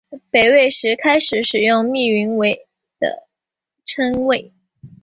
[0.31, 2.65] 北魏时开始使用密云为
[2.99, 3.27] 的
[3.85, 4.51] 称谓。